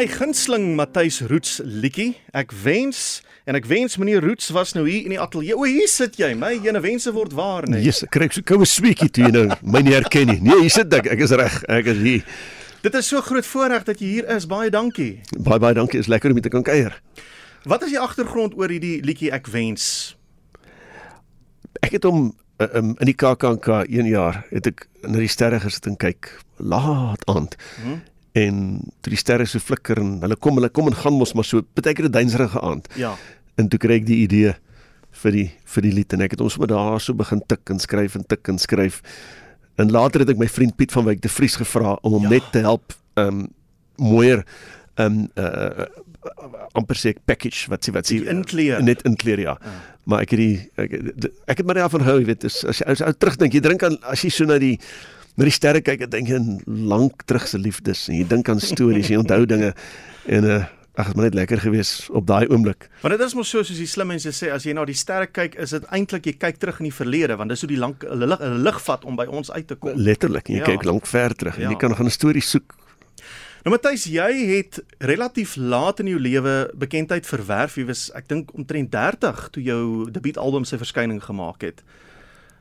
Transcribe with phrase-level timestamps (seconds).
[0.00, 2.14] my gunsteling Matthys Roots liedjie.
[2.32, 5.52] Ek wens en ek wens meneer Roots was nou hier in die ateljee.
[5.52, 6.30] O, hier sit jy.
[6.40, 7.82] My ene wense word waar, nee.
[7.84, 10.38] Jesus, ek kry so koue sweetie toe jy nou my nie herken nie.
[10.46, 11.10] Nee, hier sit ek.
[11.12, 11.58] Ek is reg.
[11.68, 12.38] Ek is hier.
[12.80, 14.48] Dit is so groot voorreg dat jy hier is.
[14.48, 15.10] Baie dankie.
[15.36, 16.00] Baie baie dankie.
[16.00, 16.96] Is lekker om hier te kan kuier.
[17.68, 20.14] Wat is die agtergrond oor hierdie liedjie Ek wens?
[21.84, 25.92] Ek het hom um, in die KAKNK 1 jaar het ek na die sterre gesit
[25.92, 27.60] en kyk laat aand.
[27.82, 28.00] Hm?
[28.38, 31.44] En toe die sterre so flikker en hulle kom hulle kom en gaan mos maar
[31.44, 32.88] so baie keer 'n duinserige aand.
[32.96, 33.16] Ja.
[33.56, 34.54] En toe kry ek die idee
[35.10, 37.78] vir die vir die lied en ek het ons met daar so begin tik en
[37.78, 39.02] skryf en tik en skryf.
[39.76, 42.28] En later het ek my vriend Piet van Wyk de Vries gevra om hom Ja.
[42.28, 43.48] net te help um
[43.98, 44.44] mooier
[44.96, 45.86] um uh
[46.76, 48.82] amper sê ek package wat sê wat sê inkleer.
[48.82, 49.56] net inkleer ja.
[49.60, 49.70] Ja.
[50.04, 50.92] Maar ek het die ek,
[51.46, 53.82] ek het maar daarvan jy weet, as as jy as jy ou terugdink, jy drink
[53.82, 54.78] aan as jy so na die
[55.40, 58.60] na die sterre kyk, dan dink aan lank terug se liefdes en jy dink aan
[58.60, 59.72] stories, jy onthou dinge
[60.28, 60.60] en uh
[61.00, 62.88] ag, dit het maar net lekker gewees op daai oomblik.
[63.00, 65.30] Want dit is mos so soos die slim mense sê as jy na die sterre
[65.30, 68.04] kyk, is dit eintlik jy kyk terug in die verlede want dis hoe die lank
[68.04, 69.96] lig lig vat om by ons uit te kom.
[69.96, 70.66] Letterlik, en jy Ja.
[70.66, 70.76] ja.
[70.76, 71.70] kyk lank ver terug en Ja.
[71.70, 72.74] jy kan gaan 'n storie soek.
[73.64, 77.76] Nou Matthys, jy het relatief laat in jou lewe bekendheid verwerf.
[77.76, 81.82] Jy was ek dink omtrent 30 toe jou debuutalbum sy verskyning gemaak het.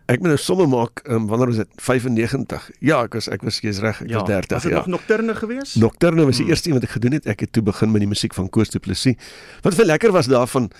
[0.09, 1.67] Ek moet nou somme maak, um, wanneer was dit?
[1.85, 2.69] 95.
[2.81, 4.77] Ja, ek was ek was jy's reg, ek was 30 Was dit ja.
[4.81, 5.75] nog Nocturne geweest?
[5.77, 6.49] Nocturne was die Hmm.
[6.55, 7.27] eerste een wat ek gedoen het.
[7.29, 9.15] Ek het toe begin met die musiek van Koos Du Plessis.
[9.61, 10.71] Wat vir lekker was daarvan,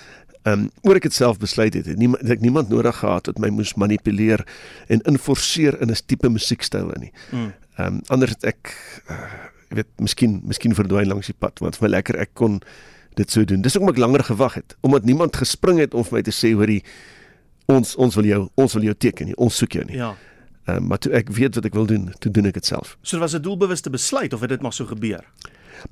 [0.44, 3.38] ehm um, oor ek dit self besluit het, het niemand ek niemand nodig gehad wat
[3.40, 4.46] my moes manipuleer
[4.88, 7.12] en inforceer in 'n tipe musiekstyl in nie.
[7.32, 7.54] Mm.
[7.78, 8.74] Ehm um, anders het ek
[9.10, 9.16] uh,
[9.70, 12.62] weet, miskien miskien verdwyn langs die pad, want vir my lekker ek kon
[13.16, 13.62] dit so doen.
[13.62, 16.54] Dis hoekom ek langer gewag het, omdat niemand gespring het om vir my te sê
[16.56, 16.84] hoorie
[17.70, 20.00] ons ons wil jou ons wil jou teken nie, ons soek jou nie.
[20.02, 20.16] Ja.
[20.66, 22.98] Ehm um, maar toe ek weet wat ek wil doen, toe doen ek dit self.
[23.02, 25.24] So dit was 'n doelbewuste besluit of het dit maar so gebeur?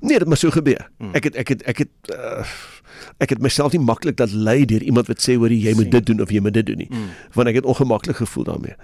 [0.00, 0.90] Nee, dit moet so gebeur.
[0.96, 1.06] Hmm.
[1.06, 1.14] Hmm.
[1.14, 2.44] Ek het ek het ek het uh,
[3.18, 6.06] ek het myself nie maklik laat lei deur iemand wat sê hoor jy moet dit
[6.06, 6.88] doen of jy moet dit doen nie.
[6.90, 7.10] Mm.
[7.34, 8.76] Want ek het ongemaklik gevoel daarmee.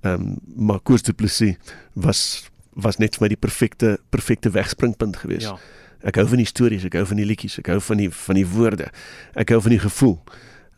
[0.00, 1.56] Ehm um, maar Koos Du Plessis
[1.92, 5.50] was was net vir my die perfekte perfekte wegspringpunt geweest.
[5.50, 5.58] Ja.
[6.06, 8.38] Ek hou van die stories, ek hou van die liedjies, ek hou van die van
[8.38, 8.90] die woorde.
[9.34, 10.18] Ek hou van die gevoel.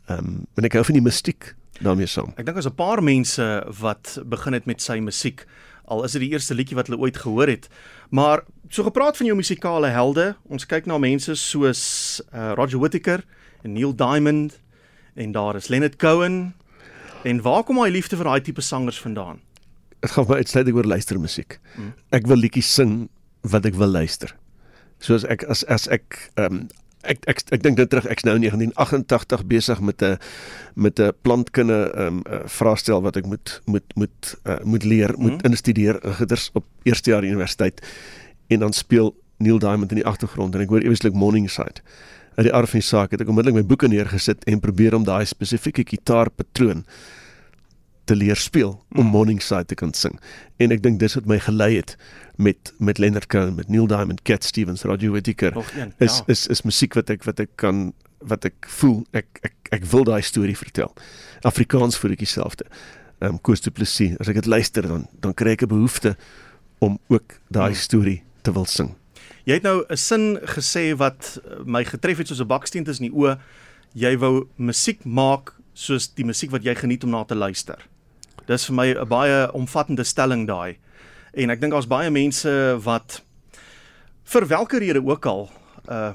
[0.09, 2.33] Ehm um, en ek hou van die mystiek daarmee saam.
[2.37, 3.47] Ek dink daar's 'n paar mense
[3.81, 5.47] wat begin het met sy musiek.
[5.85, 7.69] Al is dit die eerste liedjie wat hulle ooit gehoor het.
[8.11, 13.25] Maar so gepraat van jou musikale helde, ons kyk na mense soos uh, Roger Whittaker
[13.63, 14.61] en Neil Diamond
[15.15, 16.55] en daar is Leonard Cohen.
[17.23, 19.41] En waar kom daai liefde vir daai tipe sangers vandaan?
[20.01, 21.59] Dit gaan my uitsluitlik oor luistermusiek.
[21.77, 21.93] Mm.
[22.17, 23.09] Ek wil liedjies sing
[23.41, 24.33] wat ek wil luister.
[24.99, 26.69] Soos ek as as ek ehm um,
[27.03, 30.19] ek ek ek dink dit terug ek's nou in 1988 besig met 'n
[30.75, 35.15] met 'n plantkunde ehm um, uh, vraestel wat ek moet moet moet uh, moet leer,
[35.19, 35.51] moet Mhm.
[35.51, 37.81] instudeer in gitters op eerste jaar universiteit
[38.49, 41.81] en dan speel Neil Diamond in die agtergrond en ek hoor eweslik Morningside.
[42.37, 45.05] Uit die aard van die saak het ek onmiddellik my boeke neergesit en probeer om
[45.05, 46.85] daai spesifieke gitaarpatroon
[48.05, 49.11] te leer speel om Mm.
[49.11, 50.21] Morningside te kan sing.
[50.59, 51.97] En ek dink dis wat my gelei het
[52.37, 55.53] met met Leonard Cohen, met Neil Diamond, Cat Stevens, Roger Whittaker.
[55.77, 55.93] Een.
[55.99, 56.25] Is ja.
[56.27, 60.05] is is musiek wat ek wat ek kan wat ek voel ek ek ek wil
[60.05, 60.93] daai storie vertel.
[61.43, 62.65] Afrikaans voel ek dieselfde.
[63.21, 66.17] Ehm um, Koos Du Plessis, as ek dit luister dan dan kry ek 'n behoefte
[66.81, 67.75] om ook daai Mm.
[67.77, 68.95] storie te wil sing.
[69.45, 73.05] Jy het nou 'n sin gesê wat uh, my getref het soos 'n baksteen tussen
[73.11, 73.39] die oë.
[73.95, 77.79] Jy wou musiek maak soos die musiek wat jy geniet om na te luister.
[78.51, 80.77] Dis vir my 'n baie omvattende stelling daai.
[81.35, 82.51] En ek dink daar's baie mense
[82.83, 83.23] wat
[84.25, 85.51] vir watter rede ook al
[85.89, 86.15] uh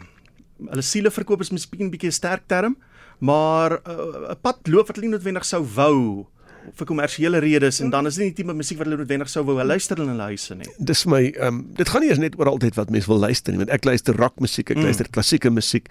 [0.56, 2.78] hulle siele verkoop is miskien 'n bietjie 'n sterk term,
[3.20, 6.28] maar 'n uh, pad loop wat hulle nie noodwendig sou wou
[6.74, 9.44] vir kommersiële redes en dan is dit nie die tipe musiek wat hulle noodwendig sou
[9.46, 10.68] wou luister in hulle huise nie.
[10.80, 13.54] Dis my ehm um, dit gaan nie eens net oor altyd wat mense wil luister
[13.54, 14.82] nie, want ek luister rockmusiek, ek Mm.
[14.82, 14.86] mm.
[14.86, 15.90] luister klassieke musiek.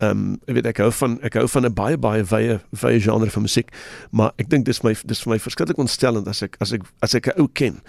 [0.00, 3.00] Ehm um, ek weet ek hou van ek hou van 'n baie baie wye wye
[3.00, 3.70] genre van musiek,
[4.10, 7.14] maar ek dink dis my dis vir my verskriklik ontstellend as ek as ek as
[7.14, 7.80] ek 'n ou ken.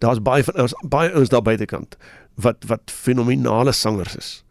[0.00, 1.96] Daar's baie van ons baie ouens daar buitekant
[2.36, 4.43] wat wat fenominale sangers is.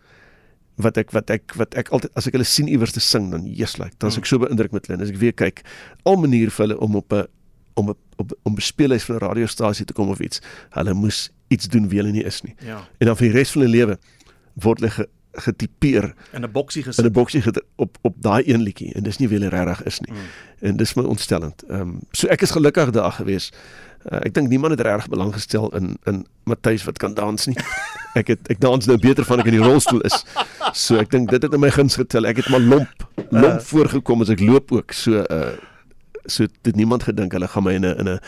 [0.75, 3.46] Wat ek wat ek wat ek altyd as ek hulle sien iewers te sing dan
[3.46, 4.98] Jesus like, dan is ek so beïndruk met hulle.
[4.98, 5.62] En as ek weer kyk,
[6.04, 7.28] al maniere vir hulle om op 'n
[7.75, 10.42] om op op om bespeelhuis van 'n radiostasie te kom of iets.
[10.70, 12.56] Hulle moes iets doen wie hulle nie is nie.
[12.66, 12.88] Ja.
[12.98, 13.98] En dan vir die res van hulle lewe
[14.54, 17.06] word hulle ge, getipeer In 'n boksie in gesit.
[17.06, 17.44] 'n boksie
[17.75, 20.12] op op daai een liedjie en dis nie wie hulle regtig is nie.
[20.12, 20.28] Mm.
[20.60, 21.64] En dis my ontstellend.
[21.64, 23.52] Ehm um, so ek is gelukkig daar gewees
[24.03, 27.57] Uh, ek dink niemand het reg belang gestel in in Matthys wat kan dans nie.
[28.13, 30.19] Ek het ek dans nou beter van ek in die rolstoel is.
[30.77, 32.27] So ek dink dit het in my guns getel.
[32.29, 34.94] Ek het maar lomp lomp uh, voorgekom as ek loop ook.
[34.94, 35.55] So uh
[36.25, 38.19] so dit niemand gedink hulle gaan my in 'n in 'n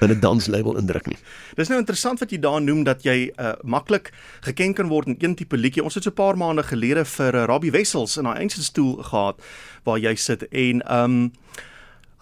[0.00, 1.16] in 'n danslabel indruk nie.
[1.56, 5.16] Dis nou interessant wat jy daar noem dat jy uh maklik geken kan word in
[5.18, 5.82] een tipe liedjie.
[5.84, 8.96] Ons het so 'n paar maande gelede vir uh, Robbie Wessels in haar eie stoel
[9.02, 9.40] gehad
[9.84, 11.32] waar jy sit en um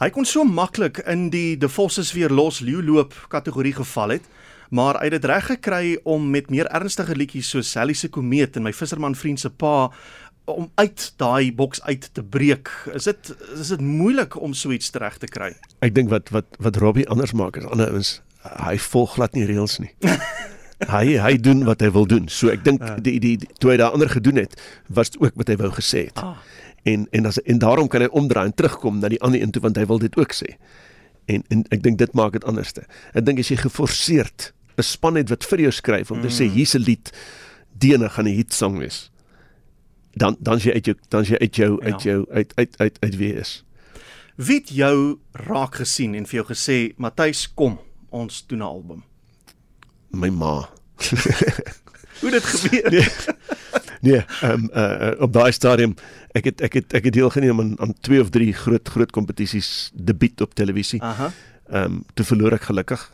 [0.03, 4.29] hy kon so maklik in die De Vosses weer los leeuloop kategorie geval het.
[4.71, 8.57] Maar hy het dit reg gekry om met meer ernstige liedjies soos Sally se komeet
[8.59, 9.93] en my visserman vriend se pa
[10.47, 12.71] om uit daai boks uit te breek.
[12.95, 15.53] Is dit is dit moeilik om so iets reg te kry?
[15.87, 18.21] Ek dink wat wat wat Robbie anders maak as ander ouens,
[18.67, 19.93] hy volg glad nie reëls nie.
[20.97, 22.29] hy hy doen wat hy wil doen.
[22.29, 22.95] So ek dink ja.
[23.03, 24.55] die, die die toe hy daai ander gedoen het,
[24.87, 26.23] was ook wat hy wou gesê het.
[26.23, 26.39] Ah.
[26.87, 29.63] En en as en daarom kan hy omdraai en terugkom na die ander een toe
[29.65, 30.55] want hy wil dit ook sê.
[31.27, 32.87] En en ek dink dit maak dit anderste.
[33.13, 36.29] Ek dink as jy geforseerd 'n span het wat vir jou skryf om mm.
[36.29, 36.55] te sê mm.
[36.55, 37.13] hier's 'n lied,
[37.73, 39.11] die ene gaan 'n hit song wees
[40.17, 41.93] dan dan jy uit jou dan jy uit jou ja.
[41.93, 43.65] uit jou uit uit uit uit wie is.
[44.37, 47.79] Wie het jou raak gesien en vir jou gesê Matthys kom
[48.09, 49.05] ons doen 'n album.
[50.11, 50.69] My ma.
[52.21, 52.91] Hoe dit gebeur?
[52.91, 53.09] Nee.
[54.07, 55.95] Nee, ehm um, uh, op daai stadium
[56.39, 59.91] ek het ek het ek het deelgeneem aan aan twee of drie groot groot kompetisies
[59.95, 61.03] debuut op televisie.
[61.03, 61.33] Aha.
[61.71, 63.07] Ehm um, toe verloor ek gelukkig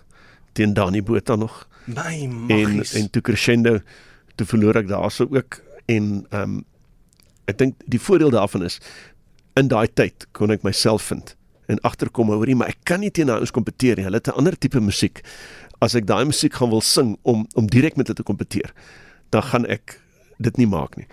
[0.52, 1.68] teen Dani Botha nog.
[1.84, 2.92] My magies.
[2.92, 3.78] En en toe crescendo
[4.34, 6.60] toe verloor ek daarso ook en ehm um,
[7.50, 8.78] ek dink die voordeel daarvan is
[9.58, 11.34] in daai tyd kon ek myself vind
[11.72, 14.04] en agterkom hoorie maar ek kan nie teen daai ouens kompeteer nie.
[14.04, 15.24] Hulle het 'n ander tipe musiek.
[15.80, 18.72] As ek daai musiek gaan wil sing om om direk met hulle te kompeteer,
[19.30, 20.01] dan gaan ek
[20.42, 21.06] dit nie maak nie.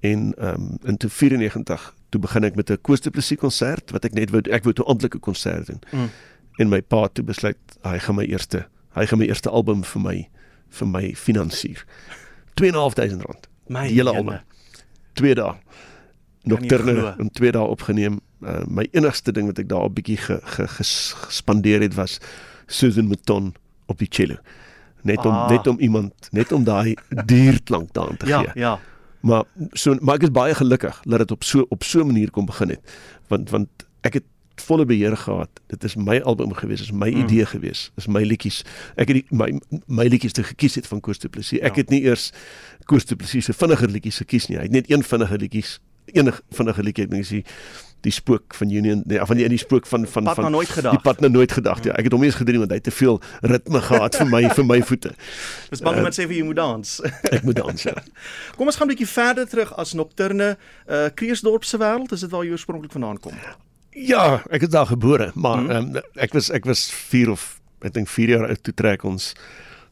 [0.00, 4.04] En ehm um, in 94 toe begin ek met 'n Koos de Plessis konsert wat
[4.04, 5.80] ek net wou ek wou 'n amptelike konsert doen.
[5.90, 6.10] Mm.
[6.56, 10.02] En my pa toe besluit hy gaan my eerste hy gaan my eerste album vir
[10.02, 10.28] my
[10.68, 11.84] vir my finansier.
[12.54, 13.48] 2.500 rand.
[13.66, 14.40] My hele album.
[15.12, 15.54] Twee dae
[16.44, 18.20] nocturne in twee dae opgeneem.
[18.44, 22.18] Uh, my enigste ding wat ek daar 'n bietjie ge, ge, gespandeer het was
[22.66, 23.54] Susan Mouton
[23.86, 24.36] op die cello.
[25.04, 25.48] Net om ah.
[25.50, 28.50] net om iemand net om daai dierklank daan te ja, gee.
[28.54, 28.74] Ja, ja.
[29.24, 32.30] Maar so maar ek is baie gelukkig dat dit op so op so 'n manier
[32.30, 32.96] kom begin het.
[33.28, 33.68] Want want
[34.00, 34.24] ek het
[34.54, 35.48] volle beheer gehad.
[35.66, 37.24] Dit is my album gewees, is my mm.
[37.24, 38.62] idee gewees, is my liedjies.
[38.94, 39.48] Ek het die, my
[39.86, 41.58] my liedjies te gekies het van Koos Du Plessis.
[41.60, 41.82] Ek ja.
[41.82, 42.30] het nie eers
[42.84, 44.58] Koos Du Plessis se vinniger liedjies gekies nie.
[44.58, 45.78] Hy het net een vinniger liedjies
[46.12, 47.44] enig vinnige liedjie ek dink is die
[48.04, 50.68] die spook van Union nee van die in die spook van van pad van nooit
[50.68, 50.92] gedag.
[50.92, 51.94] die pad nou nooit gedag ja.
[51.96, 54.66] Ek het hom eens gedrie want hy het te veel ritme gehad vir my vir
[54.68, 55.14] my voete.
[55.72, 56.94] Dis bang iemand uh, sê vir jy moet dans.
[57.32, 57.96] ek moet dans ja.
[58.58, 60.54] Kom ons gaan 'n bietjie verder terug as nocturne.
[60.84, 63.36] Uh Kreeusdorp se wêreld is dit waar jy oorspronklik vandaan kom?
[63.94, 65.96] Ja ek is daar gebore maar mm -hmm.
[65.96, 69.32] um, ek was ek was 4 of ek dink 4 jaar oud toe trek ons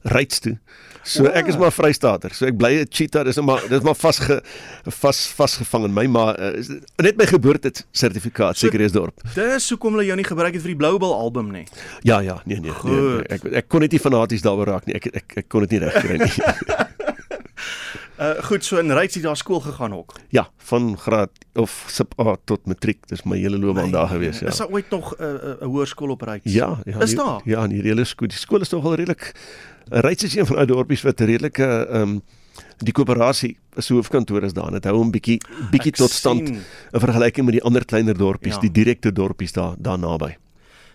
[0.03, 0.57] ryds toe
[1.03, 2.31] So ek is maar Vrystater.
[2.35, 4.19] So ek bly 'n cheetah, dis maar dis maar vas
[5.03, 6.63] vas vasgevang in my maar uh,
[7.03, 9.23] net my geboorte sertifikaat seker so, is dorp.
[9.35, 11.67] Dis hoekom hulle jou nie gebruik het vir die Bloubal album nie.
[12.07, 14.95] Ja ja, nee nee, nee, nee ek ek kon net nie fanaties daaroor raak nie.
[14.95, 16.33] Ek ek ek kon dit nie regkry nie.
[18.21, 20.15] Uh goed, so in Ryds het daar skool gegaan ook.
[20.29, 23.07] Ja, van graad of sub A tot matriek.
[23.09, 24.47] Dis my hele loopbaan daar gewees, ja.
[24.47, 26.53] Is daar ooit nog 'n uh, uh, hoërskool op Ryds?
[26.53, 27.01] Ja, ja.
[27.01, 27.41] Is daar?
[27.45, 28.29] Ja, in die hele skool.
[28.29, 29.33] Die skool is nog al redelik
[29.89, 32.23] Ryds is een van die dorpies wat redelike ehm um,
[32.83, 34.71] die koöperasie se hoofkantoor is daar.
[34.71, 35.39] Dit hou hom bietjie
[35.71, 38.61] bietjie tot stand in vergelyking met die ander kleiner dorpies, ja.
[38.61, 40.35] die direkte dorpies daar daar naby.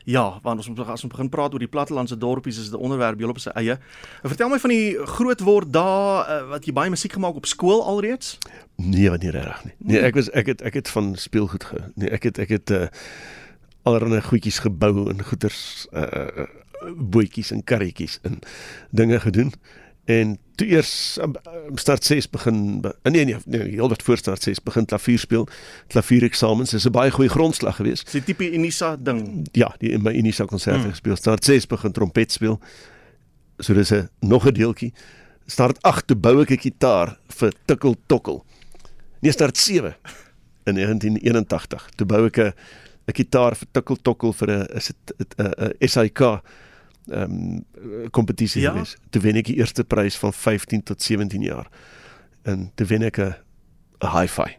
[0.08, 3.20] Ja, want ons as ons begin praat oor die plattelandse dorpies is dit 'n onderwerp
[3.20, 3.78] heel op sy eie.
[4.24, 7.84] Vertel my van die groot word daar uh, wat jy baie musiek gemaak op skool
[7.84, 8.38] alreeds?
[8.76, 9.74] Nee, nie reg nie.
[9.78, 11.92] Nee, ek was ek het ek het van speelgoed ge.
[11.96, 12.88] Nee, ek het ek het uh,
[13.84, 16.48] allerlei goedjies gebou en goeders uh
[16.96, 18.40] bootjies en karretjies en
[18.90, 19.52] dinge gedoen.
[20.08, 21.34] En toe eers um,
[21.68, 25.20] um, start 6 begin uh, nee nee nee heel wat voor start 6 begin klavier
[25.20, 25.48] speel.
[25.88, 28.12] Klavier eksamens is 'n baie goeie grondslag geweest.
[28.12, 29.48] Dis 'n tipe Unisa ding.
[29.52, 30.90] Ja, die in my Unisa konserte hmm.
[30.90, 31.16] gespeel.
[31.16, 32.60] Start 6 begin trompet speel.
[33.60, 34.94] So dis 'n nog 'n deeltjie.
[35.46, 38.46] Start 8 te bou ek 'n gitaar vir Tikkel Tokkel.
[39.20, 39.96] Nee, start 7
[40.64, 41.90] in 1981.
[41.96, 42.54] Toe bou ek 'n
[43.08, 46.42] 'n gitaar vir Tikkel Tokkel vir 'n is dit 'n SAK
[47.10, 48.72] ehm um, kompetisie ja?
[48.72, 48.96] gewees.
[49.10, 51.68] Toe wen ek die eerste prys van 15 tot 17 jaar.
[52.44, 53.36] En toe wen ek 'n
[54.14, 54.58] hi-fi.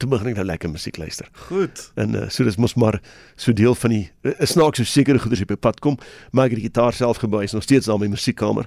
[0.00, 1.28] Toe begin ek nou lekker musiek luister.
[1.32, 1.92] Goed.
[1.94, 3.00] En uh, so dis mos maar
[3.36, 5.98] so deel van die is snaaks so sekere goeders op die pad kom,
[6.32, 8.66] maar ek het die gitaar self gebou, is nog steeds daar in my musiekkamer.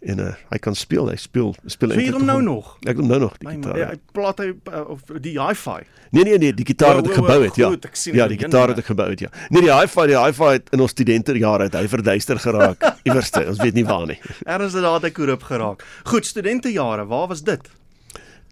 [0.00, 2.76] En uh, hy kan speel, hy speel speel So jy het hom nou nog.
[2.86, 3.78] Ek hom nou nog die gitaar.
[3.78, 5.80] man, hy plaat hy uh, of die hi-fi.
[6.14, 7.68] Nee nee nee, die gitaar wat ek gebou het, ja.
[7.72, 8.74] goed, ek Ja, die gitaar ja.
[8.74, 9.30] wat ek gebou het, ja.
[9.50, 12.86] Nee, die hi-fi, die hi-fi het in ons studentejare het hy verduister geraak.
[13.08, 14.18] Iewerste, ons weet nie waar nie.
[14.46, 15.82] Erns het daar hy korrup geraak.
[16.08, 17.66] Goed, studentejare, waar was dit?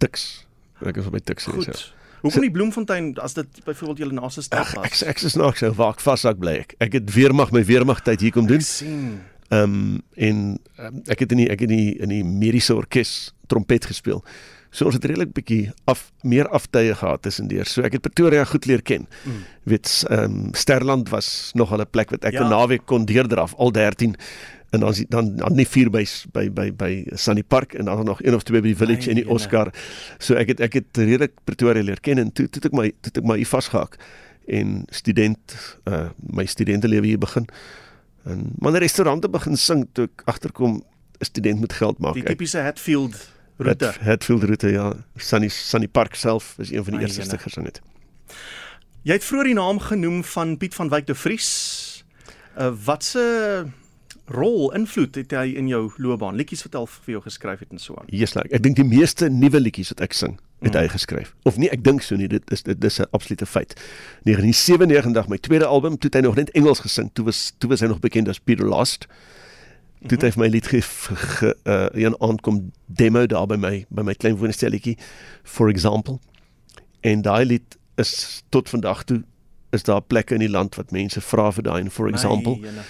[0.03, 0.27] Tix.
[0.85, 1.63] Ek is op by Tix Goed.
[1.63, 1.87] gewees.
[1.87, 1.93] Ja.
[2.21, 5.03] Hoekom die Bloemfontein as dit byvoorbeeld julle naaste stad Ag, ek was?
[5.05, 6.73] ek is snaaks nou waar ek vashak bly ek.
[6.81, 8.61] Ek het weermag my weermag tyd hier kom doen.
[8.61, 9.19] Ek sien.
[9.49, 12.75] Ehm um, en um, ek het in die ek het in die in die mediese
[12.75, 14.23] orkes trompet gespeel.
[14.69, 17.65] So ons het redelik bietjie af meer aftye gehad tussendeur.
[17.65, 19.07] So ek het Pretoria goed leer ken.
[19.23, 19.45] Mm.
[19.63, 22.49] Weet ehm um, Sterland was nog 'n plek wat ek 'n Ja.
[22.49, 24.15] naweek kon deurdraf al 13
[24.69, 28.23] en dan dan dan nie vier by by by by Sunny Park en dan nog
[28.23, 29.29] een of twee by die Village en die.
[29.29, 29.73] Oscar.
[30.17, 33.11] So ek het ek het redelik Pretoria leer ken en toe toe ek my toe
[33.15, 33.97] ek my hier vasgehak
[34.47, 35.55] en student
[35.87, 37.47] uh my studentelewe hier begin.
[38.27, 40.83] En maar 'n restaurante begin sing toe ek agterkom
[41.19, 42.13] 'n student moet geld maak.
[42.13, 43.15] Die tipiese Hatfield
[43.57, 43.85] roete.
[43.85, 44.93] Het, Hatfield roete ja.
[45.15, 47.37] Sunny Sunny Park self is een van die My eerste jene.
[47.37, 47.81] gesing het.
[49.01, 52.03] Jy het vroeër die naam genoem van Piet van Wyk de Vries.
[52.57, 53.65] Uh wat se
[54.25, 56.35] rol invloed het hy in jou loopbaan?
[56.35, 58.05] Liedjies wat hy vir jou geskryf het en so aan.
[58.07, 60.79] Yes, like, ek dink die meeste nuwe liedjies wat ek sing, het Mm.
[60.79, 61.35] hy geskryf.
[61.43, 63.73] Of nie, ek dink so nie, dit is dit dis 'n absolute feit.
[64.23, 67.09] 1997 my tweede album, toe het hy nog net Engels gesing.
[67.13, 69.07] Toe was toe was hy nog bekend as Peter Lost.
[70.01, 73.55] Toe het hy vir my lied ge, ge uh, een aand kom demo daar by
[73.55, 74.97] my by my klein woonstelletjie
[75.43, 76.19] for example.
[77.01, 79.23] En daai lied is tot vandag toe
[79.71, 82.67] is daar plekke in die land wat mense vra vir daai en for example My
[82.67, 82.81] jene.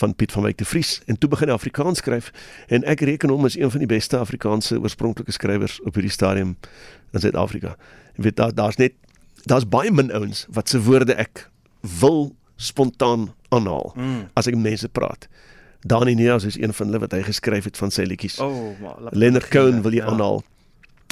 [0.00, 2.30] Van Piet van Wyk de Vries en toe begin hy Afrikaans skryf
[2.72, 6.54] en ek reken hom as een van die beste Afrikaanse oorspronklike skrywers op hierdie stadium
[7.12, 7.74] in Suid-Afrika.
[8.16, 8.96] Jy weet daar daar's net
[9.44, 11.48] daar's baie min ouens wat se woorde ek
[12.00, 14.28] wil spontaan aanhaal Mm.
[14.38, 15.28] as ek mense praat.
[15.84, 18.38] Dani Neas is een van hulle wat hy geskryf het van sy liedjies.
[18.40, 18.70] Oh,
[19.10, 20.06] Leonard begin, Cohen wil jy ja.
[20.12, 20.42] aanhaal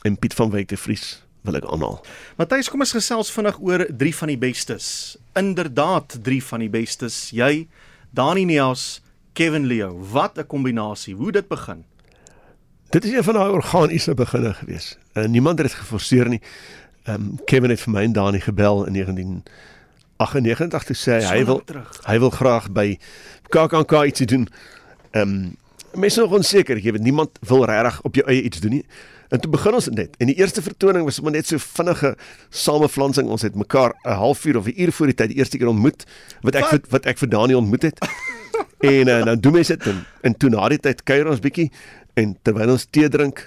[0.04, 1.98] en Piet van Wyk de Vries wil ek aanhaal.
[2.38, 5.16] Matthys, kom ons gesels vinnig oor drie van die bestes.
[5.34, 7.30] Inderdaad, drie van die bestes.
[7.34, 7.66] Jy,
[8.10, 9.02] Dani Neas,
[9.32, 9.98] Kevin Leo.
[10.10, 11.14] Wat 'n kombinasie.
[11.14, 11.84] Hoe dit begin.
[12.90, 14.98] Dit is een van daai organiese beginne gewees.
[15.12, 16.40] En niemand het dit geforseer nie.
[17.02, 21.64] Ehm um, Kevin het vir my en Dani gebel in 1998 toe sê hy wil
[21.64, 22.00] terug.
[22.04, 22.98] hy wil graag by
[23.48, 24.48] KAKNK iets doen.
[25.10, 25.56] Ehm um,
[25.94, 28.86] mense is nog onseker, jy weet niemand wil regtig op jou eie iets doen nie.
[29.30, 30.16] En toe begin ons net.
[30.18, 32.16] En die eerste vertoning was sommer net so vinnige
[32.50, 33.28] sameflansing.
[33.30, 36.04] Ons het mekaar 'n halfuur of 'n uur voor die tyd die eerste keer ontmoet
[36.42, 36.70] wat ek Wat?
[36.70, 37.98] vir, wat ek vir Dani ontmoet het.
[38.80, 41.68] en uh, dan doen mense dit en, en toe na die tyd kuier ons bietjie
[42.20, 43.42] en terwyl ons tee drink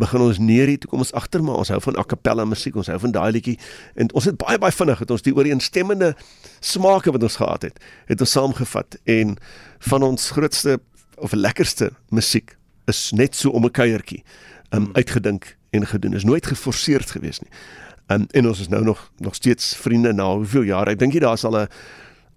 [0.00, 2.90] begin ons neerie toe kom ons agter maar ons hou van a cappella musiek ons
[2.92, 3.56] hou van daai liedjie
[3.98, 6.12] en ons het baie baie vinnig het ons die ooreenstemmende
[6.60, 9.34] smake wat ons gehad het het ons saamgevat en
[9.90, 10.78] van ons grootste
[11.18, 12.54] of lekkerste musiek
[12.90, 14.22] is net so om 'n kuiertjie
[14.70, 16.14] um, uitgedink en gedoen.
[16.14, 17.50] Is nooit geforseerd gewees nie.
[18.10, 20.90] Um, en ons is nou nog nog steeds vriende na hoeveel jare?
[20.90, 21.68] Ek dink jy daar's al 'n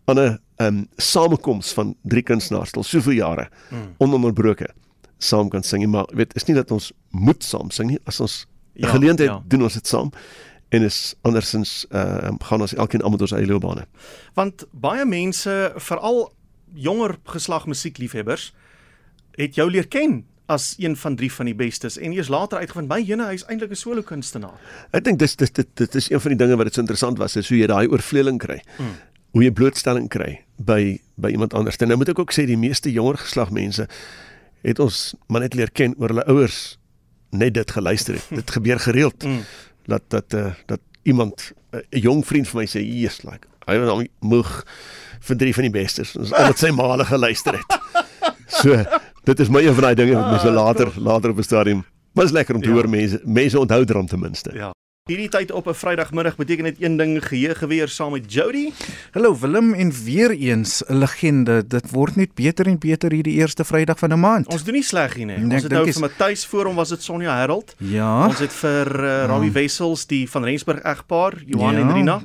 [0.05, 3.95] ander um, samekoms van drie kunstenaars al soveel jare Mm.
[3.97, 4.69] ononderbroke
[5.17, 5.87] saam kan sing.
[5.87, 7.99] Maar weet is nie dat ons moet saam sing nie.
[8.05, 9.43] As ons Ja, geleentheid ja.
[9.47, 10.11] doen ons dit saam.
[10.69, 13.85] En is andersins uh, gaan ons elkeen almal ons eie loopbane.
[14.33, 16.33] Want baie mense, veral
[16.73, 18.53] jonger geslag musiekliefhebbers,
[19.37, 22.87] het jou leer ken as een van drie van die bestes en eers later uitgevind
[22.89, 24.59] by jene hy's eintlik 'n solo kunstenaar.
[24.91, 27.17] Ek dink dis dis dit dit is een van die dinge wat dit so interessant
[27.17, 28.61] was is hoe jy daai oorvleueling kry.
[28.77, 28.95] Mm.
[29.31, 31.77] Hoe jy blootstelling kry by by iemand anders.
[31.77, 33.87] En nou moet ek ook sê die meeste jonger geslag mense
[34.63, 36.77] het ons maar net leer ken oor hulle ouers
[37.31, 38.27] net dit geluister het.
[38.41, 39.43] dit gebeur gereeld Mm.
[39.85, 43.77] dat dat uh, dat iemand 'n uh, jong vriend van my sê yes like hy
[43.79, 44.63] was al moeg
[45.19, 46.15] vir drie van die bestes.
[46.17, 47.79] Ons al wat sy maale geluister het.
[48.47, 48.75] So
[49.23, 51.83] dit is my een van daai dinge wat mense Ah, later later op 'n stadium
[52.13, 52.73] maar is lekker om te Ja.
[52.73, 54.51] hoor mense mense onthou drum ten minste.
[54.53, 54.71] Ja.
[55.09, 58.71] Hierdie tyd op 'n Vrydagmiddag beteken dit een ding geheue geweer saam met Jody.
[59.11, 61.67] Hallo Willem en weer eens 'n legende.
[61.67, 64.47] Dit word net beter en beter hierdie eerste Vrydag van 'n maand.
[64.47, 65.37] Ons doen nie sleg hier nie.
[65.37, 67.75] Nee, ons het nou is- vir Matthys voor hom was dit Sonja Herold.
[67.77, 68.27] ja.
[68.27, 71.79] Ons het vir uh, Robbie Wessels die van Rensburg egpaar, Johan Ja.
[71.79, 72.21] en Rina.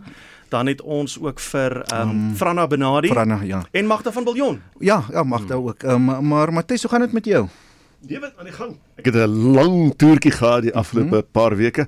[0.49, 3.63] Dan het ons ook vir um, Um, Franna Benadi Franna, ja.
[3.71, 4.61] en Magda van Biljon.
[4.79, 5.53] Ja, ja, mag Hmm.
[5.53, 5.83] ook.
[5.83, 7.47] Um, maar Matthys, hoe gaan dit met jou?
[8.07, 8.77] Lewe aan die gang.
[8.97, 11.31] Ek het 'n lang toertjie gehad die afgelope mm -hmm.
[11.33, 11.87] paar weke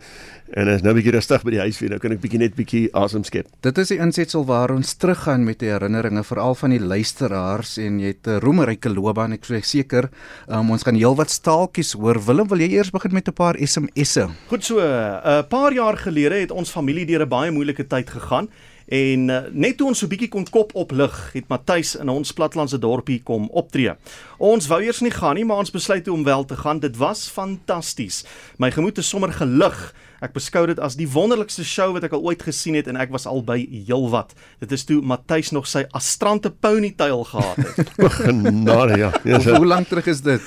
[0.58, 1.90] en is nou 'n bietjie rustig by die huis weer.
[1.90, 3.46] Nou kan ek bietjie net bietjie asem skep.
[3.62, 8.00] Dit is die insetsel waar ons teruggaan met die herinneringe veral van die luisteraars en
[8.00, 9.32] jy het 'n roemryke loopbaan.
[9.32, 10.10] Ek sê seker,
[10.48, 12.18] um, ons gaan heelwat staaltjies hoor.
[12.24, 14.28] Willem, wil jy eers begin met 'n paar SMS'e?
[14.48, 18.10] Goed so, 'n uh, paar jaar gelede het ons familie deur 'n baie moeilike tyd
[18.10, 18.48] gegaan
[18.90, 22.78] En uh, net toe ons so bietjie kon kop oplig, het Matthys in ons platlandse
[22.82, 23.94] dorpie kom optree.
[24.42, 26.82] Ons wou eers nie gaan nie, maar ons besluit toe om wel te gaan.
[26.82, 28.24] Dit was fantasties.
[28.58, 29.78] My gemoed is sommer gelig.
[30.20, 33.14] Ek beskou dit as die wonderlikste show wat ek al ooit gesien het en ek
[33.14, 34.34] was al by heelwat.
[34.60, 37.94] Dit is toe Matthys nog sy astrante ponytail gehad het.
[38.20, 39.14] Genade ja.
[39.24, 40.42] ja Of, so, hoe lank terug is dit?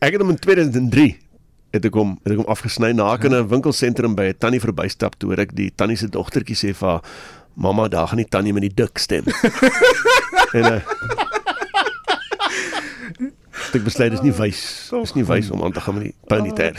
[0.00, 1.06] ek het hom in 2003
[1.74, 4.62] het ek hom het ek hom afgesny na ek in 'n winkelsentrum by 'n tannie
[4.62, 7.02] verbystap toe ek die tannie se dogtertjie sê vir haar
[7.54, 9.24] mamma daar gaan die tannie met die dik stem.
[10.58, 10.80] en uh,
[13.74, 14.62] ek besluit dis nie wys.
[14.92, 16.78] Dis nie wys om aan te gaan met die ponytail.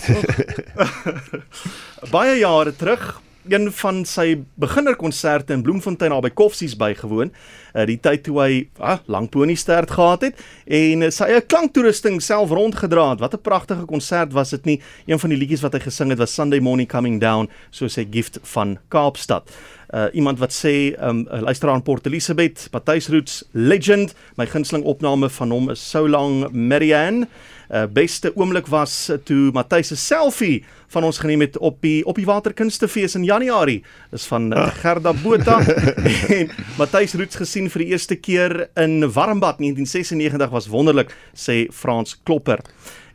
[2.15, 7.31] Baie jare terug een van sy beginnerkonserte in Bloemfontein naby Koffsies bygewoon.
[7.75, 12.21] Uh, die tyd toe hy ah, lang ponystert gehad het en uh, sy eie klanktoerusting
[12.23, 13.21] self rondgedra het.
[13.21, 14.81] Wat 'n pragtige konsert was dit nie.
[15.05, 18.07] Een van die liedjies wat hy gesing het was Sunday Morning Coming Down, so sy
[18.09, 19.51] gift van Kaapstad.
[19.93, 24.85] Uh, iemand wat sê um, 'n luisteraar in Port Elizabeth, Matthys Roots legend, my gunsteling
[24.85, 27.27] opname van hom is So Long Marianne.
[27.69, 30.63] Uh, beste oomblik was uh, toe Matthys se selfie
[30.93, 33.81] van ons geneem het op die op die Waterkunstefees in Januarie.
[34.11, 35.57] Dis van uh, Gerda Botha
[36.37, 42.13] en Matthys Roots gesien vir die eerste keer in Warmbad 1996 was wonderlik sê Frans
[42.23, 42.61] Klopper.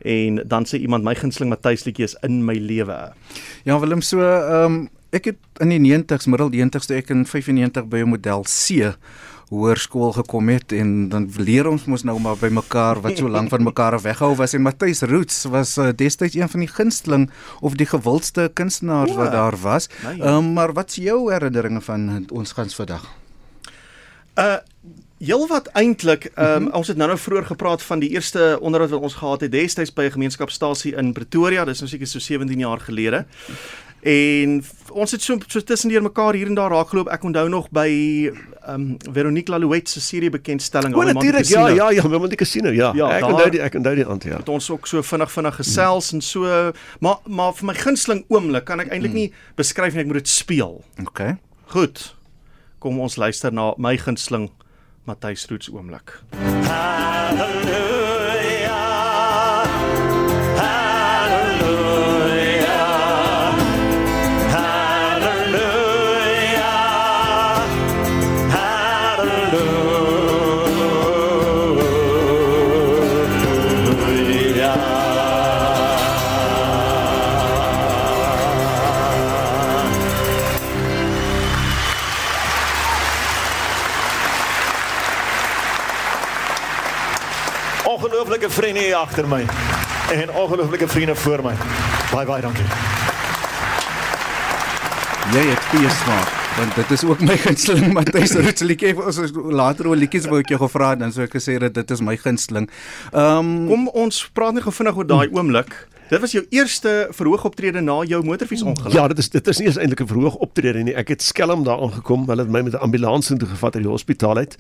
[0.02, 3.12] En dan sê iemand my gunsteling Matthys liedjie is in my lewe.
[3.64, 7.26] Ja, Willem, so ehm um, ek het in die 90s, middel 90s toe ek in
[7.26, 8.95] 95 by 'n model C
[9.50, 13.50] hoërskool gekom het en dan leer ons mos nou maar by mekaar wat so lank
[13.50, 17.31] van mekaar af weggehou was en Matthys Roots was uh, destyds een van die gunsteling
[17.61, 19.88] of die gewildste kunstenaars O, wat daar was.
[20.05, 20.21] my.
[20.21, 23.09] Ehm um, maar wat's jou herinneringe van ons gans vandag?
[24.38, 24.62] Uh
[25.21, 26.73] Heel wat eintlik, um, mm -hmm.
[26.73, 29.93] ons het nou nou vroeër gepraat van die eerste onderhoud wat ons gehad het destyds
[29.93, 33.26] by 'n gemeenskapstasie in Pretoria, dis nou seker so 17 jaar gelede.
[34.02, 37.09] En ons het so so tussendeur mekaar hier en daar raakgeloop.
[37.12, 38.30] Ek onthou nog by
[38.68, 42.37] um Veronique Lalouette se serie bekendstelling O Al die Man natuurlik, ja, ja, ja, Monte
[42.37, 42.92] Casino, ja.
[42.94, 44.37] Ja, ek daar- onthou die ek onthou die aand ja.
[44.37, 48.64] het ons ook so vinnig vinnig gesels en so maar maar vir my gunsteling oomblik
[48.64, 50.85] kan ek eintlik nie beskryf nie ek moet dit speel.
[51.01, 51.20] OK.
[51.66, 52.14] Goed.
[52.79, 54.51] Kom ons luister na my gunsteling
[55.07, 56.20] Matthys Roots oomblik.
[56.33, 57.39] Ongelooflike
[89.20, 89.44] agter my
[90.22, 91.52] en ongelooflike vriende voor my.
[92.12, 92.64] Baie baie dankie.
[95.35, 98.94] Jy het goeie smaak want dit is ook my gunsteling Matthys Roots liedjie.
[98.96, 101.94] Ons later oor liedjies wou ek jou gevra het dan sou ek gesê dat dit
[101.94, 102.66] is my gunsteling.
[103.12, 105.76] Ehm um, Kom ons praat net gou vinnig oor daai oomblik.
[106.11, 108.92] Dit was jou eerste verhoogoptrede na jou motorfietsongeluk.
[108.96, 110.96] Ja, dit is dit is nie eens eintlik 'n verhoog optrede nie.
[110.96, 112.26] Ek het skelm daar aangekom.
[112.28, 114.56] Hulle het my met 'n ambulans toe gevat uit die hospitaal uit.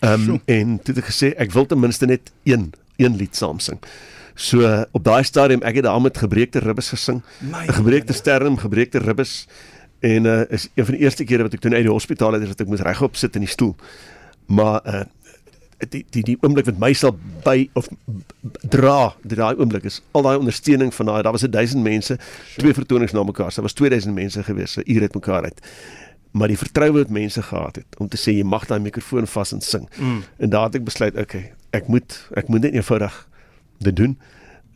[0.00, 3.36] Ehm um, en toe het ek gesê ek wil ten minste net een een lied
[3.36, 3.78] saam sing.
[4.34, 7.22] So op daai stadium ek het daar met gebreekte ribbes gesing.
[7.40, 9.46] 'n Gebreekte sternum, gebreekte ribbes
[10.00, 12.42] en uh is een van die eerste kere wat ek toe uit die hospitaal uit
[12.42, 13.76] is dat ek moes regop sit in die stoel.
[14.46, 15.02] Maar uh
[15.90, 17.88] die die die oomblik wat my sal by of
[18.68, 22.18] dra daai oomblik is al daai ondersteuning van daai daar was 1000 mense
[22.56, 25.60] twee vertonings na mekaar so daar was 2000 mense gewees so ure het mekaar uit
[26.32, 29.52] maar die vertroue wat mense gehad het om te sê jy mag daai mikrofoon vas
[29.52, 30.22] en sing Mm.
[30.38, 33.28] en daar het ek besluit okay ek moet ek moet net eenvoudig
[33.78, 34.18] dit doen.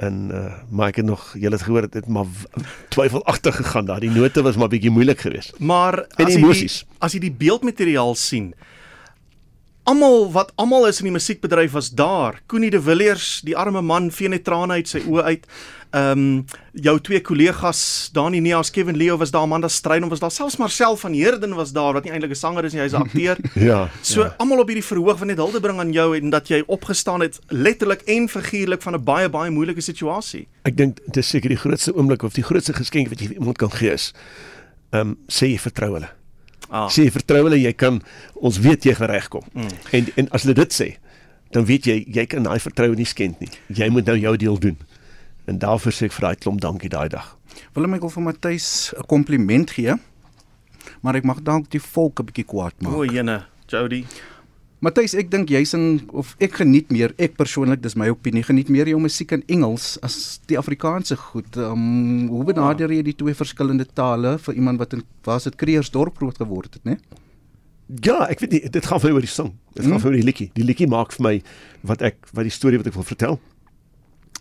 [0.00, 2.24] En uh, maar ek het nog julle het gehoor dit het maar
[2.88, 4.00] twyfelagtig gegaan daar.
[4.00, 5.58] Die note was maar bietjie moeilik geweest.
[5.58, 6.84] Maar En as jy die, emosies.
[6.98, 8.54] as jy die beeldmateriaal sien,
[9.88, 12.40] almal wat almal is in die musiekbedryf was daar.
[12.46, 15.46] Koenie de Villiers, die arme man vee net trane uit sy oë uit.
[15.90, 16.44] Ehm um,
[16.78, 20.96] jou twee kollegas, Dani Neas, Kevin Leo was daar, Amanda Strydom was daar, selfs Marcel
[20.96, 23.36] van Heerden was daar wat nie eintlik 'n sanger is nie, hy's 'n akteur.
[23.54, 24.34] ja So ja.
[24.38, 27.40] almal op hierdie verhoog wat net hulde bring aan jou en dat jy opgestaan het
[27.48, 30.46] letterlik en figuurlik van 'n baie baie moeilike situasie.
[30.62, 33.58] Ek dink dit is seker die grootste oomblik of die grootste geskenk wat jy iemand
[33.58, 34.12] kan gee is.
[34.92, 36.19] Ehm um, sê jy vertrou hulle.
[36.70, 36.86] Ah.
[36.88, 38.00] Sê vertrou hulle jy kan
[38.34, 39.44] ons weet jy gaan regkom.
[39.52, 39.72] Mm.
[39.92, 40.88] En en as hulle dit sê,
[41.50, 43.50] dan weet jy jy kan daai vertroue nie skend nie.
[43.74, 44.78] Jy moet nou jou deel doen.
[45.50, 47.36] En daarvoor sê ek vir daai klomp dankie daai dag.
[47.74, 49.98] Willem ek wil vir Matthys 'n kompliment gee.
[51.02, 52.94] Maar ek mag dalk die volk 'n bietjie kwaad maak.
[52.94, 54.04] O, jene, Jody.
[54.80, 55.82] Matthys, ek dink jy sing
[56.16, 59.98] of ek geniet meer, ek persoonlik, dis my opinie, geniet meer jou musiek in Engels
[60.06, 60.14] as
[60.48, 61.58] die Afrikaanse goed.
[61.60, 65.58] Um, hoe benader jy die twee verskillende tale vir iemand wat in waar is dit
[65.60, 66.96] Kreersdorp groot geword het, né?
[68.06, 69.52] Ja, ek weet nie, dit gaan vir oor die sang.
[69.74, 70.00] Dit gaan Hmm.
[70.00, 70.50] vir oor die liedjie.
[70.54, 71.42] Die liedjie maak vir my
[71.84, 73.40] wat ek wat die storie wat ek wil vertel.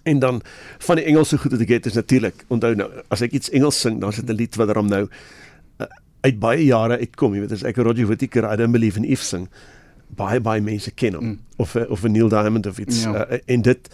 [0.05, 0.41] En dan
[0.79, 2.45] van die Engelse goed wat ek het is natuurlik.
[2.47, 5.09] Onthou nou, as ek iets Engels sing, dan is dit 'n lied wat daarom nou
[5.81, 5.85] uh,
[6.23, 7.33] uit baie jare uitkom.
[7.33, 9.49] Jy weet as ek Roger Whittaker I don't believe in if sing,
[10.15, 11.39] baie baie mense ken hom Mm.
[11.57, 13.31] of 'n- of 'n Neil Diamond of iets Ja.
[13.31, 13.89] uh, en dit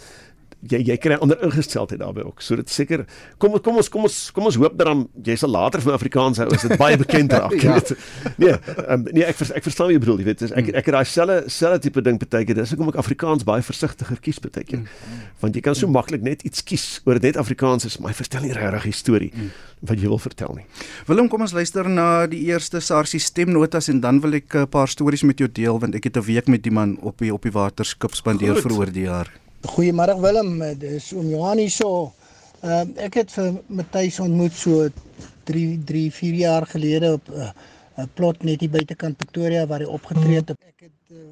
[0.64, 2.40] jy jy kry ander ingesteldheid daarbey ook.
[2.44, 3.04] So dit seker
[3.42, 6.40] kom kom ons kom ons kom ons hoop dat dan jy sal later van Afrikaans
[6.42, 7.54] hou as dit baie bekend raak.
[7.66, 7.78] Ja.
[8.36, 8.52] Nee,
[8.88, 11.08] um, nee ek vers, ek verstaan wat jy bedoel, jy weet, ek ek het daai
[11.08, 12.58] selfe selfe tipe ding baie keer.
[12.58, 14.84] Dis hoekom ek Afrikaans baie versigtiger kies baie keer.
[15.42, 18.20] Want jy kan so maklik net iets kies oor dit net Afrikaans is, maar jy
[18.22, 19.32] vertel nie regtig die storie
[19.86, 20.66] wat jy wil vertel nie.
[21.08, 24.88] Willem, kom ons luister na die eerste Sarsie stemnotas en dan wil ek 'n paar
[24.88, 27.42] stories met jou deel want ek het 'n week met die man op die op
[27.42, 29.28] die waterskip spandeer vir oor die jaar.
[29.64, 32.12] Goeiemôre Willem, Eh, dis oom Johan hier so.
[32.62, 34.88] Ehm uh, ek het vir Matthys ontmoet so
[35.48, 37.40] 3 3 4 jaar gelede op 'n
[38.00, 40.50] uh, plot net hier buitekant Pretoria waar hy opgetree het.
[40.50, 41.28] Ek het uh,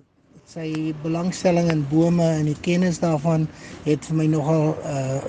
[0.47, 3.49] sy belangstelling in bome en die kennis daarvan
[3.85, 5.21] het vir my nogal uh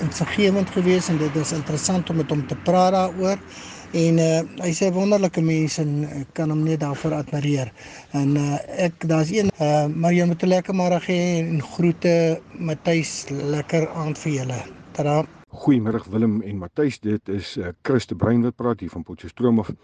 [0.00, 3.36] insiggewend geweest en dit is interessant om met hom te praat daaroor.
[3.90, 7.72] En uh, hy sê wonderlike mense en ek kan hom net daarvoor admireer.
[8.14, 13.26] En uh, ek daar's een uh, jy moet 'n lekker môre hê en groete Matthys
[13.30, 14.60] lekker aand vir julle.
[14.94, 15.26] Tada.
[15.50, 19.58] Goeiemôre Willem en Matthys, dit is uh, Chris de Bruin wat praat hier van Potchefstroom
[19.58, 19.74] af.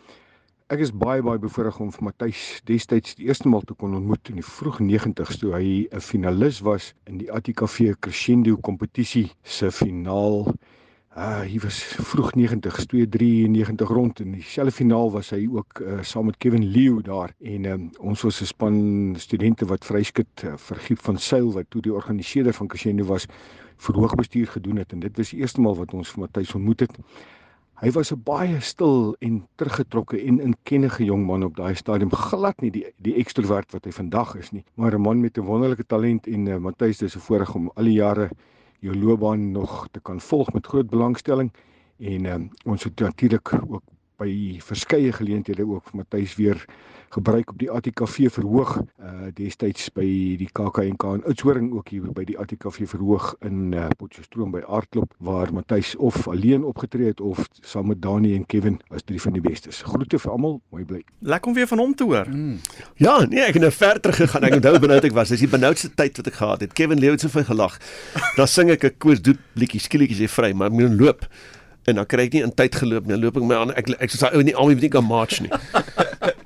[0.70, 4.30] Ek is baie baie bevoorreg om vir Matthys destyds die eerste maal te kon ontmoet
[4.30, 9.70] in die vroeg 90's toe hy 'n finalis was in die ATKV Crescendo kompetisie se
[9.70, 10.54] finaal.
[11.16, 16.26] Uh hy was vroeg 90's 293 rond in dieselfde finaal was hy ook uh, saam
[16.28, 20.76] met Kevin Leo daar en um, ons was 'n span studente wat vryskut uh, vir
[20.76, 23.24] Giep van Sail wat toe die organiseerder van Crescendo was
[23.76, 26.98] verhoogbestuur gedoen het en dit was die eerste maal wat ons Matthys ontmoet het.
[27.80, 32.60] Hy was 'n baie stil en teruggetrokke en inkennige jong man op daai stadium, glad
[32.60, 35.86] nie die die ekstrovert wat hy vandag is nie, maar 'n man met 'n wonderlike
[35.86, 38.30] talent en uh, Matthys dis 'n voorreg om al die jare
[38.80, 41.52] jou loopbaan nog te kan volg met groot belangstelling
[41.98, 43.82] en um, ons het natuurlik ook
[44.20, 46.64] by verskeie geleenthede ook vir Matthys weer
[47.14, 50.06] gebruik op die ATKV verhoog uh destyds by
[50.40, 55.14] die KAKNK in Oudtshoorn ook hier by die ATKV verhoog in uh, Potchefstroom by Aardklop
[55.24, 59.36] waar Matthys of alleen opgetree het of saam met Dani en Kevin as drie van
[59.36, 59.82] die bestes.
[59.86, 61.02] Groete vir almal, mooi bly.
[61.20, 62.30] Lekker om weer van hom te hoor.
[62.30, 62.58] Mm.
[63.02, 64.46] Ja, nee, ek het nou ver terug gegaan.
[64.48, 65.34] Ek onthou benoud ek was.
[65.34, 66.72] Dis die benoudste tyd wat ek gehad het.
[66.76, 67.78] Kevin Leo het vir gelag.
[68.36, 71.28] Dan sing ek 'n koers doet liedjie, skielik is jy vry, maar ek moet loop.
[71.86, 73.14] En dan kry ek nie in tyd geloop nie.
[73.14, 73.72] Dan loop ek my aan.
[73.78, 75.52] Ek ek soos daai ou nie almal weet nie kan march nie.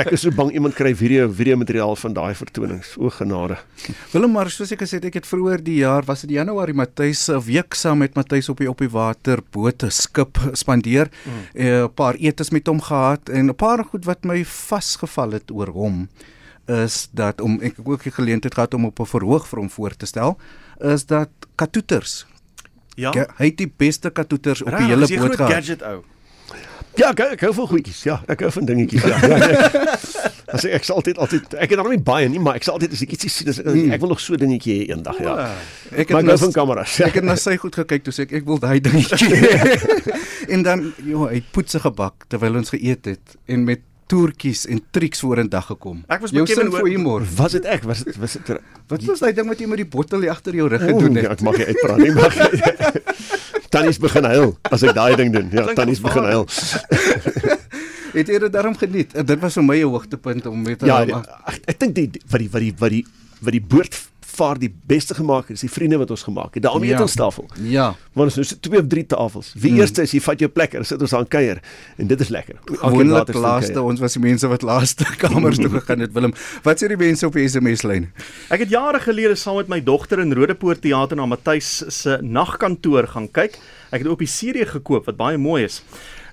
[0.00, 2.94] Ek is so bang iemand kry video video materiaal van daai vertonings.
[2.96, 3.58] O genade.
[4.14, 7.26] Willem, maar soos ek gesê het, ek het vroeër die jaar was dit Januarie Matthys
[7.28, 11.10] 'n week saam met Matthys op die op die water bote skip spandeer.
[11.24, 11.94] 'n mm.
[11.94, 16.08] paar etes met hom gehad en 'n paar goed wat my vasgeval het oor hom
[16.70, 19.96] is dat om ek ook die geleentheid gehad om op 'n verhoog vir hom voor
[19.96, 20.38] te stel
[20.78, 22.26] is dat katoeters.
[22.96, 23.12] Ja.
[23.14, 25.52] Ja, hy het die beste katoeters op die hele is jy boot groot gehad.
[25.52, 26.02] gadget ou.
[26.98, 28.02] Ja, ek ek hou van goedjies.
[28.02, 29.04] Ja, ek hou van dingetjies.
[29.06, 29.18] Ja.
[29.22, 29.96] ja, ja.
[30.54, 32.74] As ek, ek sal altyd altyd ek het nog nie baie nie, maar ek sal
[32.74, 35.20] altyd as ek iets sien, as ek, ek wil nog so 'n dingetjie hê eendag,
[35.22, 35.54] ja.
[35.94, 36.96] Ek Maar het ek hou van kameras.
[37.06, 39.38] Ek het na sy goed gekyk toe sê ek ek wil daai dingetjie.
[40.54, 44.80] en dan joh, hy het poetse gebak terwyl ons geëet het en met toertjies en
[44.90, 46.02] triks vorendag gekom.
[46.10, 46.46] Ek was oor-
[46.80, 47.22] vir humor.
[47.38, 47.84] Was dit ek?
[47.86, 48.48] Was dit was dit
[48.90, 51.38] Wat was daai ding wat jy met die bottel agter jou rug gedoen ja, het?
[51.38, 52.34] ek mag nie uitpraat nie, mag.
[53.74, 55.46] Tannies begin huil as ek daai ding doen.
[55.54, 56.46] Ja, Klink tannies begin huil.
[58.10, 59.12] Het jy dit daarom geniet?
[59.14, 61.14] En Dit was vir my 'n hoogtepunt om met Ja, hom- die,
[61.46, 63.04] ek, ek dink die wat die wat die wat die
[63.40, 63.94] wat die boot
[64.30, 66.62] vaar die beste gemaak het, is die vriende wat ons gemaak het.
[66.62, 66.94] Daarom Ja.
[66.94, 67.48] eet ons tafel.
[67.62, 69.52] Ja, Want ons is twee of drie tafels.
[69.54, 69.76] Wie Mm.
[69.76, 69.80] mm.
[69.80, 71.60] eerste is, jy vat jou plek en sit ons aan kuier
[71.98, 72.54] en dit is lekker.
[72.64, 76.32] Gewoonlik laaste ons was die mense wat laaste kamers toe gegaan het Willem.
[76.62, 78.10] Wat sê die mense op die SMS lyn?
[78.50, 83.06] Ek het jare gelede saam met my dogter in Rodepoort teater na Matthys se nagkantoor
[83.06, 83.58] gaan kyk.
[83.90, 85.82] Ek het ook die serie gekoop wat baie mooi is.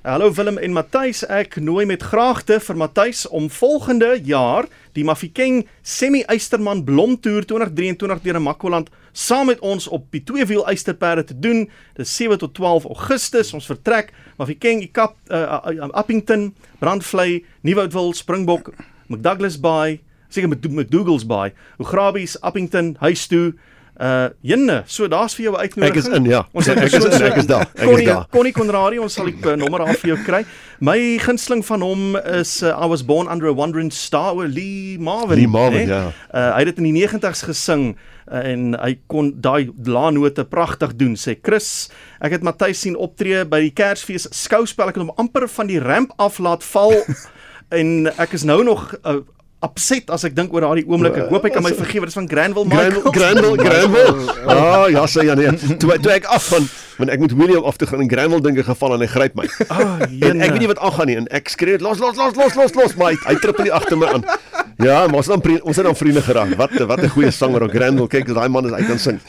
[0.07, 5.65] Hallo Willem en Matthys, ek nooi met graagte vir Matthys om volgende jaar die Mafikeng
[5.83, 11.35] Semi Eysterman Blomtoer 2023 deur Makwaland saam met ons op die twee wiel eysterperde te
[11.35, 11.65] doen.
[11.99, 13.51] Dis 7 tot 12 Augustus.
[13.51, 18.71] Ons vertrek Mafikeng, Ikap, uh, uh, Appington, Brandvlei, Nieuwoudtville, Springbok,
[19.11, 19.99] McDouglas Bay,
[20.31, 21.51] seker met McDougall's Bay,
[21.83, 23.57] Ugrabies, Appington, huis toe.
[23.97, 25.97] Uh Jenne, so daar's vir jou 'n uitnodiging.
[25.97, 26.45] Ek is in, ja.
[26.53, 27.61] Ons Ja, ek is in, ek is daar.
[27.61, 28.27] Ek is Connie, daar.
[28.29, 30.45] Connie Conradie, ons sal die uh, nommer af vir jou kry.
[30.79, 34.99] My gunsteling van hom is uh, I was born under a wandering star oor Lee
[34.99, 35.37] Marvin.
[35.37, 35.89] Lee Marvin, né?
[35.89, 36.13] ja.
[36.29, 37.97] Uh, hy het dit in die 90's gesing
[38.31, 41.89] uh, en hy kon daai laanote pragtig doen sê Chris
[42.21, 45.81] ek het Matthys sien optree by die Kersfees skouspel ek het hom amper van die
[45.81, 46.93] ramp af laat val
[47.79, 49.21] en ek is nou nog uh,
[49.65, 51.15] upset as ek dink oor daardie oomblik.
[51.17, 52.05] Ek hoop hy kan my vergewe.
[52.05, 53.11] Dit is van Granville Michael.
[53.11, 54.35] Granville, Granville.
[54.47, 55.49] Ah, ja, sê ja nee.
[55.81, 56.67] Toe toe ek afgaan,
[56.99, 59.33] want ek moet William af toe gaan en Granville dink ek geval en hy gryp
[59.39, 59.47] my.
[59.69, 62.55] Ah, En ek weet nie wat aangaan nie en ek skree los los los los
[62.55, 64.23] los los maar hy, hy trippel nie agter my aan.
[64.77, 66.53] Ja, maar ons dan ons het dan vriende geraak.
[66.57, 68.07] Wat wat 'n goeie sanger ook Granville.
[68.07, 69.19] Kyk, daai man is hy kan sing.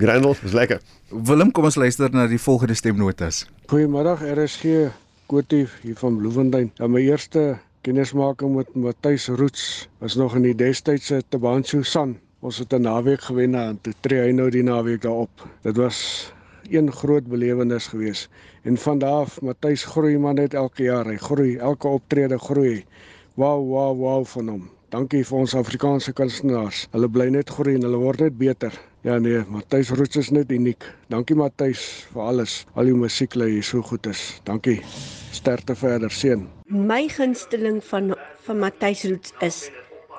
[0.00, 0.80] Granville is lekker.
[1.12, 3.44] Willem, kom ons luister na die volgende stemnotas.
[3.68, 4.88] Goeiemiddag RSG
[5.28, 6.70] Kotie hier van Bloemfontein.
[6.80, 12.14] Ja, my eerste kennismaking met Matthys Roots was nog in die destydse Tabanchu San.
[12.40, 15.48] Ons het 'n naweek gewen en toe tree hy nou die naweek daarop.
[15.62, 16.32] Dit was
[16.70, 18.28] een groot belewenis geweest.
[18.62, 21.06] En van daar af Matthys groei maar net elke jaar.
[21.06, 22.84] Hy groei, elke optrede groei.
[23.34, 24.70] Wow, wow, wow van hom.
[24.88, 26.88] Dankie vir ons Afrikaanse kunstenaars.
[26.90, 28.72] Hulle bly net groei en hulle word net beter.
[29.02, 30.84] Ja nee, Matthys Roots is net uniek.
[31.08, 32.66] Dankie Matthys vir alles.
[32.74, 34.40] Al die musiek lê hier so goed is.
[34.44, 34.80] Dankie.
[35.34, 36.44] Sterkte verder, seën.
[36.70, 39.70] My gunsteling van van Matthys Roots is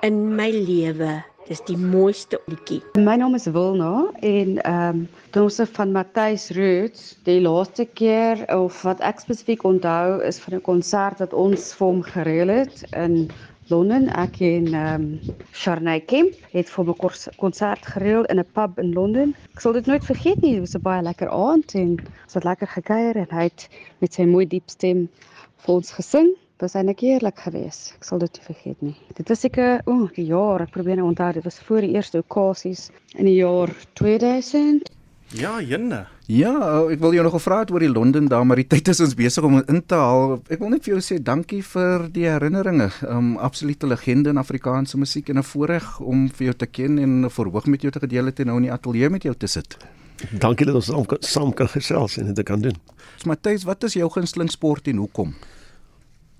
[0.02, 1.24] in my lewe.
[1.46, 2.80] Dis die mooiste liedjie.
[2.98, 5.02] My naam is Wilna en ehm um,
[5.32, 10.58] toe ons van Matthys Roots die laaste keer of wat ek spesifiek onthou is van
[10.58, 13.30] 'n konsert wat ons vir hom gereël het in
[13.68, 14.10] Londen.
[14.14, 15.20] Ek en ehm um,
[15.56, 16.96] Sharnay Kemp het vir 'n
[17.38, 19.36] konsert gereël in 'n pub in Londen.
[19.54, 20.52] Ek sal dit nooit vergeet nie.
[20.52, 21.92] Dit was 'n baie lekker aand en
[22.26, 25.10] ons het lekker gekuier en hy het met sy mooi diep stem
[25.58, 26.28] vir ons gesing.
[26.56, 27.94] Dit was eintlik eerlik geweest.
[27.96, 28.96] Ek sal dit nie vergeet nie.
[29.14, 31.96] Dit was seker, o, oh, die jaar, ek probeer nou onthou, dit was voor die
[31.96, 34.95] eerste okasies in die jaar 2000.
[35.34, 36.06] Ja, jenne.
[36.30, 38.88] Ja, ou, ek wil jou nog gevra het oor die Londen daar, maar die tyd
[38.88, 40.38] is ons besig om in te haal.
[40.50, 42.92] Ek wil net vir jou sê dankie vir die herinneringe.
[43.10, 47.26] Um absolute legende in Afrikaanse musiek en 'n voorreg om vir jou te ken en
[47.26, 49.48] 'n verhoog met jou te gedeel het en nou in die ateljee met jou te
[49.48, 49.78] sit.
[50.32, 52.78] Dankie dat ons saam kan, saam kan gesels en dit kan doen.
[53.18, 55.36] So Matthys, wat is jou gunsteling sport en hoekom?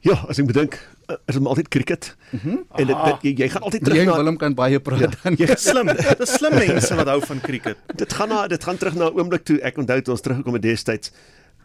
[0.06, 0.95] Ja, as ek bedink, eh,
[1.26, 2.16] is dit altyd cricket.
[2.32, 2.50] Mm Mhm.
[2.50, 2.66] -hmm.
[2.76, 5.00] En dit, dit jy, jy gaan altyd terug Jy en na Willem kan baie praat
[5.00, 5.36] ja, dan.
[5.36, 5.88] Dis slim.
[6.18, 7.78] Dis slim mense wat hou van cricket.
[8.02, 10.54] dit gaan na dit gaan terug na 'n oomblik toe ek onthou toe ons teruggekom
[10.54, 11.12] het destyds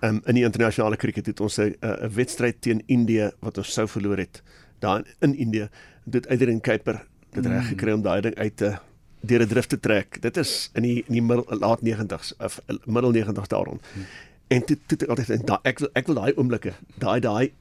[0.03, 3.88] um, in die internasionale cricket het ons 'n 'n wedstryd teen Indië wat ons sou
[3.88, 4.42] verloor het
[4.79, 5.68] daar in, in Indië
[6.05, 8.76] dit Adrian Kuiper dit reg gekry om daai ding uit te
[9.20, 12.61] deur 'n drif te trek dit is in die in die middel laat 90s of
[12.66, 13.81] eh, middel 90s daarom
[14.48, 17.53] en toe toe ek altyd en da, ek wil ek wil daai oomblikke daai daai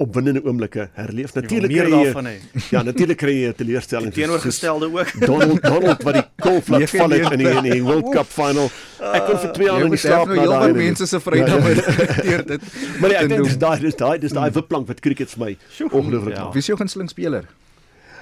[0.00, 2.34] opwindende oomblikke herleef natuurlik kry jy- daarvan hê.
[2.74, 5.10] ja natuurlik kry jy 'n teleurstelling soos- Teenoorgestelde ook.
[5.26, 8.26] Donald Donald wat die golf laat Nee, val het in die, in die World Cup
[8.32, 8.70] final.
[9.00, 10.66] Ek kon vir 2 jaar Jy in die slaap nou na daai.
[10.72, 10.76] ding.
[10.76, 11.76] mense se Vrydag met
[12.24, 12.60] deur dit.
[13.00, 15.52] Maar nee, ek dink dis daai dis daai dis daai wipplank wat cricket vir my
[15.92, 16.50] ongelooflik Ja.
[16.52, 17.44] Wie is jou gunsteling speler?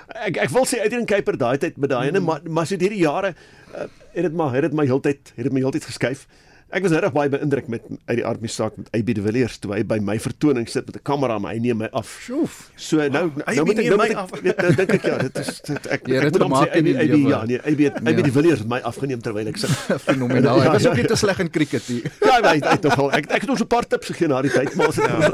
[0.09, 2.89] Ek ek wil sê Adrian Kuiper daai tyd met daai ene maar maar so deur
[2.91, 3.35] die jare
[3.77, 6.27] uh, het dit maar het dit my heeltyd het dit my heeltyd geskuif.
[6.71, 9.55] Ek was regtig baie beïndruk met uit die aard my saak met AB de Villiers
[9.59, 12.11] toe hy by my vertoning sit met 'n kamera maar hy neem my af.
[12.21, 12.71] Sjoef.
[12.77, 15.39] So nou Hy nou moet ek nou moet ek weet nou dink ek ja, dit
[15.39, 17.31] is dit, ek Jy het ek dit moet hom sê gemaak in AB die AB
[17.31, 18.23] ja nee AB het- AB Ja.
[18.23, 19.71] de Villiers het my afgeneem terwyl ek sit.
[20.09, 20.59] Fenomenaal.
[20.61, 20.91] Hy Ja, was ja.
[20.91, 22.03] ook nie te sleg in cricket nie.
[22.29, 23.13] Ja, hy het nog wel.
[23.13, 25.33] Ek ek het ons 'n paar tips gegee na die tyd, maar ons het ja.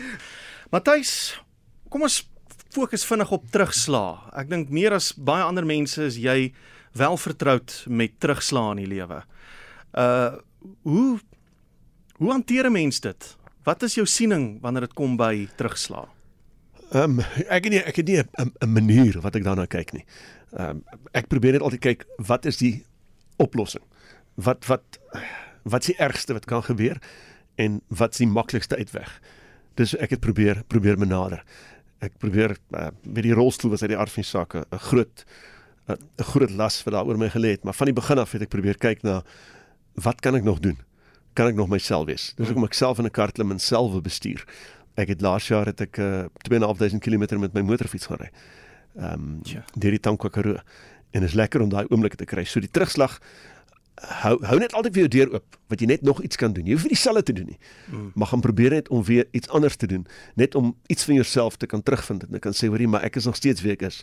[0.72, 1.36] Matthys,
[1.90, 2.22] kom ons
[2.72, 4.30] fokus vinnig op terugslaa.
[4.36, 6.52] Ek dink meer as baie ander mense is jy
[6.96, 9.22] wel vertroud met terugslaa in die lewe.
[9.96, 10.36] Uh
[10.82, 11.18] hoe
[12.16, 13.36] hoe hanteer 'n mens dit?
[13.62, 16.08] Wat is jou siening wanneer dit kom by terugslaa?
[16.90, 20.04] Ehm um, ek het nie ek het nie 'n manier wat ek daarna kyk nie.
[20.52, 22.84] Ehm um, ek probeer net altyd kyk wat is die
[23.36, 23.82] oplossing?
[24.34, 24.98] Wat wat
[25.62, 27.00] wat is die ergste wat kan gebeur
[27.54, 29.20] en wat is die maklikste uitweg?
[29.74, 31.44] Dis ek het probeer probeer benader.
[31.98, 35.24] Ek probeer uh, met die rolstoel was uit die aard van die saak 'n groot
[35.88, 38.42] 'n groot las wat daar oor my gelê het, maar van die begin af het
[38.42, 39.22] ek probeer kyk na
[40.02, 40.78] wat kan ek nog doen?
[41.36, 42.30] Kan ek nog myself wees?
[42.36, 44.44] Dis hoekom ek self in 'n kar klim en self bestuur.
[44.96, 48.30] Ek het laas jaar het ek uh, 2.500 km met my motorfiets gery.
[48.96, 49.64] Ehm um, Tja.
[49.74, 50.56] deur die Tankwa Karoo.
[51.10, 52.44] En is lekker om daai oomblikke te kry.
[52.44, 53.20] So die terugslag
[53.96, 56.66] hou hou net altyd vir jou deur oop wat jy net nog iets kan doen.
[56.66, 57.58] Jy hoef nie dieselfde te doen nie.
[57.90, 58.10] Mm.
[58.14, 61.56] Maar gaan probeer net om weer iets anders te doen, net om iets van jouself
[61.56, 64.02] te kan terugvind en kan sê hoorie, maar ek is nog steeds wie ek is.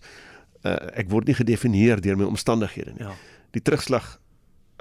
[0.63, 3.05] Uh, ek word nie gedefinieer deur my omstandighede nie.
[3.05, 3.13] Ja.
[3.51, 4.17] Die terugslag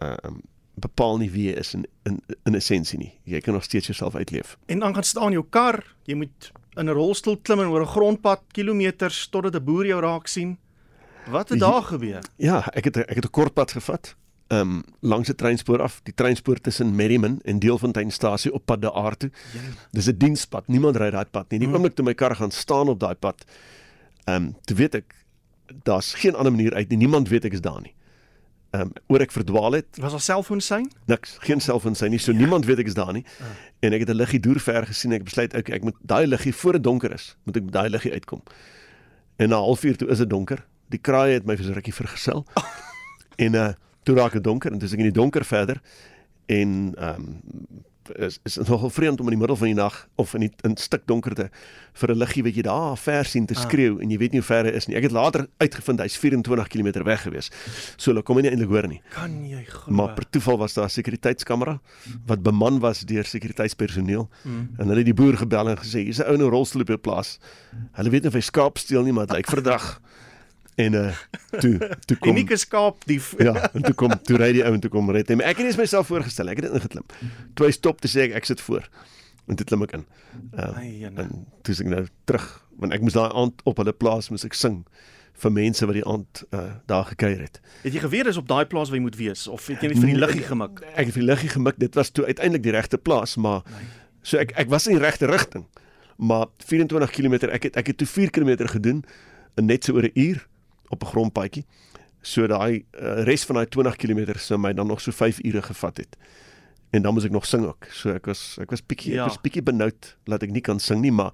[0.01, 3.13] ehm uh, bepaal nie wie jy is in in in essensie nie.
[3.25, 4.57] Jy kan nog steeds jouself uitleef.
[4.67, 7.87] En dan gaan staan jou kar, jy moet in 'n rolstoel klim en oor 'n
[7.87, 10.59] grondpad kilometers totdat 'n boer jou raak sien.
[11.31, 12.23] Wat het daar gebeur?
[12.37, 14.15] Ja, ek het ek het 'n kort pad gevat.
[14.49, 18.93] Ehm um, langs 'n treinspoor af, die treinspoor tussen Merriman en Deelfonteinstasie op pad daar
[18.95, 19.31] aard toe.
[19.91, 20.69] Dis 'n dienspad.
[20.69, 21.59] Niemand ry daai pad nie.
[21.59, 21.77] Die Hmm.
[21.77, 23.45] oomblik toe my kar gaan staan op daai pad,
[24.25, 25.15] ehm um, toe weet ek
[25.85, 26.99] daar's geen ander manier uit nie.
[26.99, 27.95] Niemand weet ek is daar nie.
[28.73, 30.87] Ehm um, oor ek verdwaal het, Was daar selfoon sein?
[31.07, 32.19] niks, geen selfoon sy nie.
[32.19, 33.25] So niemand weet ek is daar nie.
[33.81, 35.13] En ek het 'n liggie deur ver gesien.
[35.13, 38.13] Ek besluit ek ek moet daai liggie voor dit donker is, moet ek daai liggie
[38.13, 38.43] uitkom.
[39.37, 40.65] En na 'n halfuur toe is dit donker.
[40.89, 42.47] Die kraaie het my vir so rukkie vergesel.
[43.45, 43.73] en uh
[44.05, 45.81] toe raak dit donker en dis ek in die donker verder
[46.47, 47.41] en ehm um,
[48.17, 50.77] is is nogal vreemd om in die middel van die nag of in die in
[50.77, 51.51] stik donkerte
[51.95, 53.61] vir 'n liggie wat jy daar ver sien te Ah.
[53.63, 54.97] skreeu en jy weet nie hoe ver hy is nie.
[54.97, 57.51] Ek het later uitgevind hy's 24 km weg gewees.
[57.97, 59.01] So hulle kom nie eintlik hoor nie.
[59.11, 59.93] Kan jy glo?
[59.95, 61.81] Maar per toeval was daar 'n sekuriteitskamera
[62.27, 64.29] wat beman was deur sekuriteitspersoneel.
[64.45, 64.69] Mm.
[64.79, 66.87] En hulle het die boer gebel en gesê hier's 'n ou in 'n rolstoel op
[66.87, 67.39] die plaas.
[67.93, 70.01] Hulle weet nie of hy skaap steel nie, maar dit lyk verdag.
[70.81, 71.13] En uh
[71.61, 71.75] toe
[72.07, 73.35] toe kom Unieke skaap dief.
[73.39, 75.29] Ja, en toe kom toe ry die ou en toe kom red.
[75.37, 76.49] Maar ek het nie eens myself voorgestel.
[76.49, 77.05] Ek het dit ingeklim.
[77.55, 78.89] Toe hy stop te sê ek ek sit voor.
[79.51, 80.05] En toe klim ek in.
[80.57, 82.47] Uh, Ai, en toe is ek nou terug
[82.81, 84.79] want ek moes daai aand op hulle plaas moes ek sing
[85.43, 87.59] vir mense wat die aand uh, daar gekuier het.
[87.83, 90.01] Het jy geweet dis op daai plaas waar jy moet wees of het jy net
[90.01, 90.81] vir die liggie gemik?
[90.95, 91.79] Ek het vir die liggie gemik.
[91.83, 93.61] Dit was toe uiteindelik die regte plaas, maar
[94.23, 95.67] so ek ek was in die regte rigting.
[96.17, 99.05] Maar 24 km, ek het ek het toe 4 km gedoen
[99.61, 100.47] in net so oor 'n uur
[100.93, 101.65] op 'n grondpaadjie.
[102.23, 105.63] So daai uh, res van daai 20 km sou my dan nog so 5 ure
[105.63, 106.17] gevat het.
[106.93, 107.87] En dan moes ek nog sing ook.
[107.91, 109.25] So ek was ek was bietjie Ja.
[109.25, 111.33] ek was bietjie benoud dat ek nie kan sing nie, maar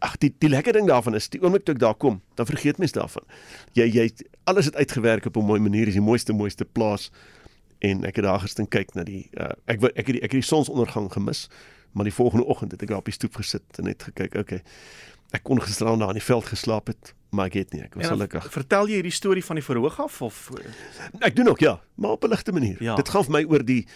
[0.00, 2.78] ag die die lekker ding daarvan is die oomblik toe ek daar kom, dan vergeet
[2.78, 3.22] mens daarvan.
[3.72, 4.10] Jy jy
[4.44, 7.10] alles het uitgewerk op 'n mooi manier, is die mooiste mooiste plaas
[7.78, 10.40] en ek het daar gister kyk na die uh, ek ek het die, ek het
[10.40, 11.48] die sonsondergang gemis,
[11.92, 14.62] maar die volgende oggend het ek daar op die stoep gesit en net gekyk, okay.
[15.30, 18.04] Ek kon gisteraan daar in die veld geslaap het, maar ek het nie, ek was
[18.04, 18.50] En gelukkig.
[18.52, 20.50] Vertel jy hierdie storie van die verhoog af of
[21.20, 22.76] Ek doen ook ja, maar op 'n ligte manier.
[22.82, 22.94] Ja.
[22.96, 23.86] Dit gaan vir my oor die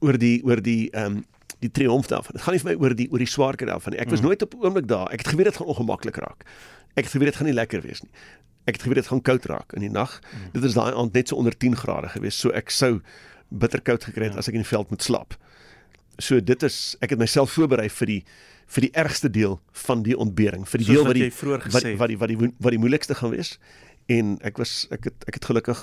[0.00, 1.24] oor die oor die ehm um,
[1.60, 2.32] die triomf daarvan.
[2.32, 4.00] Dit gaan nie vir my oor die oor die swaarkry daarvan nie.
[4.00, 4.26] Ek was Mm.
[4.26, 5.10] nooit op 'n oomblik daar.
[5.12, 6.44] Ek het geweet dit gaan ongemaklik raak.
[6.94, 8.10] Ek het geweet dit gaan nie lekker wees nie.
[8.66, 10.20] Ek het geweet dit gaan koud raak in die nag.
[10.22, 10.50] Mm.
[10.52, 13.00] Dit is daai aand net so onder 10 grade gewees, so ek sou
[13.50, 14.38] bitterkoud gekry het Ja.
[14.38, 15.36] as ek in die veld moet slaap.
[16.18, 18.24] So dit is ek het myself voorberei vir die
[18.74, 21.72] vir die ergste deel van die ontbering, vir die Soos deel wat wat die gesê
[21.72, 21.98] wat, het.
[21.98, 23.58] wat die wat die wat die, wat die moeilikste gaan wees.
[24.06, 25.80] En ek was ek het ek het gelukkig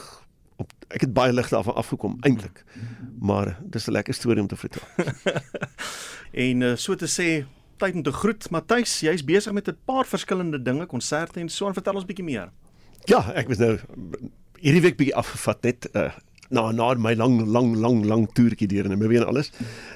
[0.61, 2.63] op ek het baie lig daarvan afgekom eintlik.
[3.19, 4.81] Maar dis 'n lekker storie om te vertel.
[6.45, 7.45] en uh, so te sê
[7.77, 8.49] tyd om te groet.
[8.49, 12.25] Matthys, jy's besig met 'n paar verskillende dinge, konserte en so, en vertel ons bietjie
[12.25, 12.51] meer.
[13.05, 13.79] Ja, ek was nou
[14.61, 16.11] hierdie week bietjie afgevat net uh
[16.51, 19.51] na na my lang lang lang lang toertjie deur in Namibië en alles.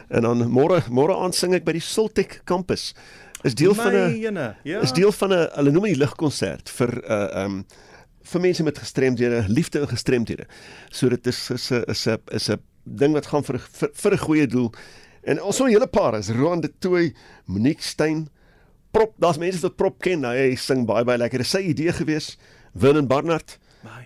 [0.09, 2.93] En dan môre môre aand sing ek by die Sultek kampus.
[3.43, 4.81] Is deel van 'n ja.
[4.81, 7.65] is deel van 'n hulle noem dit ligkonsert vir 'n uh, um
[8.25, 10.45] vir mense met gestremdhede, liefde en gestremdhede.
[10.89, 14.11] So dit is is 'n is 'n is 'n ding wat gaan vir vir, vir
[14.13, 14.73] 'n goeie doel.
[15.23, 17.13] En ons so 'n hele paar is Roan de Tooi,
[17.45, 18.29] Monique Steyn,
[18.91, 20.19] Prop, daar's mense wat Prop ken.
[20.19, 21.37] Nou, hy sing baie baie lekker.
[21.37, 22.37] Dis sy idee gewees.
[22.73, 23.57] Vernon Barnard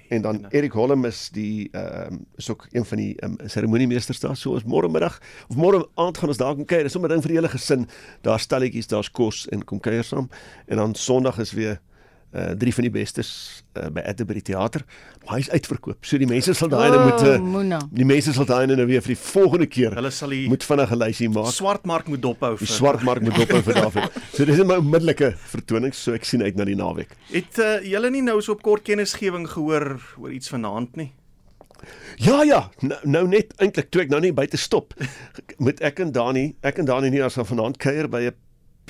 [0.09, 4.19] en dan Erik Holm is die ehm um, is ook een van die um, seremoniemeesters
[4.19, 4.37] daar.
[4.37, 6.83] So ons môre middag of môre aand gaan ons daar kan kuier.
[6.83, 7.87] Dis sommer ding vir die hele gesin.
[8.21, 10.29] Daar's stalletjies, daar's kos en kom kuier saam.
[10.67, 11.79] En dan Sondag is weer
[12.29, 13.29] uh drie van die bestes
[13.73, 14.83] uh, by Atterbury Theater.
[15.25, 16.05] Maar hy's uitverkoop.
[16.05, 17.79] So die mense sal daai oh, moet uh, Mona.
[17.91, 19.95] die mense sal daai nou weer vir die volgende keer.
[19.97, 21.51] Hulle sal die moet vinnig 'n lysie maak.
[21.55, 24.19] Swartmark moet dophou Die swartmark moet dophou vir David.
[24.35, 27.15] So dis 'n my onmiddellike vertoning, so ek sien uit na die naweek.
[27.33, 31.11] Het uh, julle nie nou so op kort kennisgewing gehoor oor iets vanaand nie?
[32.19, 34.93] Ja ja, nou, nou net eintlik toe ek nou net buite stop,
[35.63, 38.35] met ek en Dani, ek en Dani nie as van vanaand kuier by 'n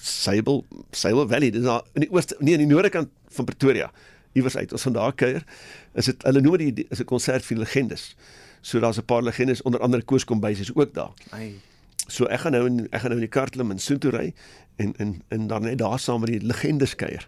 [0.02, 3.92] Sable Sable Valley, dis daar in die ooste nee, in die noorde kant van Pretoria.
[4.38, 5.46] Iewers uit ons vandag kuier.
[5.94, 8.16] Is dit hulle noem dit is 'n konsert vir legendes.
[8.62, 11.14] So daar's 'n paar legendes onder andere Koos Kombuis is ook daar.
[11.30, 11.60] Ai.
[12.08, 14.34] So ek gaan nou in ek gaan nou in die kar klim en soontoe ry
[14.76, 17.28] en en en dan net daar saam met die legendes kuier.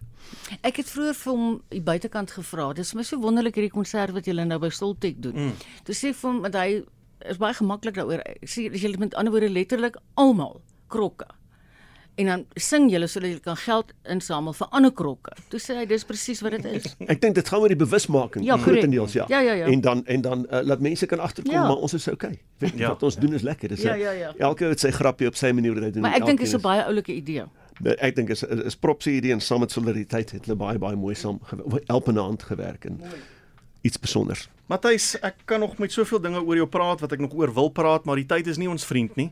[0.62, 2.74] Ek het vroeër vir hom die buitekant gevra.
[2.74, 5.36] Dis vir my so wonderlik hierdie konsert wat julle nou by Stoltek doen.
[5.36, 5.54] Mm.
[5.84, 6.84] Toe sê vir hom dat hy
[7.30, 8.24] is baie gemaklik daaroor.
[8.42, 11.28] Sê as julle met ander woorde letterlik almal krokke.
[12.22, 15.32] En dan sing julle sodat julle kan geld insamel vir ander krokke.
[15.50, 16.90] Toe sê hy dis presies wat dit is.
[17.10, 19.26] Ek dink dit gaan oor die bewusmaking Ja, grootendeels ja.
[19.32, 19.70] Ja, ja, ja.
[19.72, 21.64] En dan en dan uh, laat mense kan agterkom Ja.
[21.68, 22.36] maar ons is okay.
[22.60, 22.78] Weet, Ja.
[22.84, 22.90] ja.
[22.94, 23.70] Wat ons doen is lekker.
[23.74, 24.34] Dis Ja, ja, ja.
[24.38, 26.02] elke het sy grappie op sy manier wat hy doen.
[26.02, 27.46] Maar ek dink is 'n baie oulike idee.
[27.82, 30.58] Nee, Ek dink is is, is prop se idee en saam met solidariteit het hulle
[30.58, 31.40] baie baie mooi saam
[31.88, 33.02] help in hand gewerk en
[33.82, 34.50] iets spesiaals.
[34.70, 37.70] Matthys, ek kan nog met soveel dinge oor jou praat wat ek nog oor wil
[37.70, 39.32] praat, maar die tyd is nie ons vriend nie.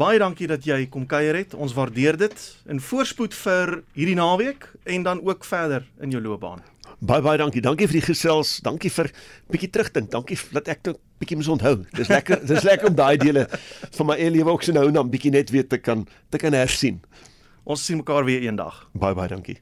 [0.00, 1.52] Baie dankie dat jy kom kuier het.
[1.52, 2.44] Ons waardeer dit.
[2.72, 6.62] En voorspoed vir hierdie naweek en dan ook verder in jou loopbaan.
[7.04, 7.60] Baie baie dankie.
[7.60, 8.54] Dankie vir die gesels.
[8.64, 9.10] Dankie vir
[9.52, 10.08] bietjie terugdink.
[10.14, 11.74] Dankie dat ek dit bietjie moet onthou.
[11.98, 13.44] Dis lekker dis lekker om daai dele
[13.98, 16.40] van my eie lewe ook so nou en dan bietjie net weer te kan te
[16.40, 17.02] kan hersien.
[17.68, 18.86] Ons sien mekaar weer eendag.
[18.96, 19.60] Baie baie dankie.